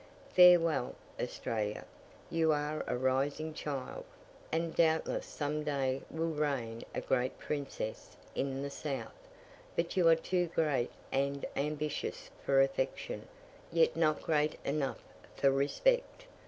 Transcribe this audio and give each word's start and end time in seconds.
Farewell, 0.33 0.95
Australia! 1.19 1.85
you 2.31 2.51
are 2.51 2.83
a 2.87 2.97
rising 2.97 3.53
child, 3.53 4.03
and 4.51 4.75
doubtless 4.75 5.27
some 5.27 5.63
day 5.63 6.01
will 6.09 6.31
reign 6.31 6.81
a 6.95 7.01
great 7.01 7.37
princess 7.37 8.17
in 8.33 8.63
the 8.63 8.71
South: 8.71 9.13
but 9.75 9.95
you 9.95 10.07
are 10.07 10.15
too 10.15 10.47
great 10.55 10.89
and 11.11 11.45
ambitious 11.55 12.31
for 12.43 12.61
affection, 12.63 13.27
yet 13.71 13.95
not 13.95 14.23
great 14.23 14.57
enough 14.65 15.03
for 15.35 15.51
respect. 15.51 16.25